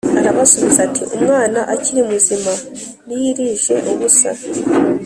[0.19, 2.51] Arabasubiza ati “Umwana akiri muzima
[3.05, 4.31] niyirije ubusa